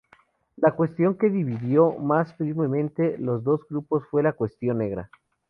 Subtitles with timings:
[0.57, 5.11] La cuestión que dividió más firmemente los dos grupos fue la "cuestión negra.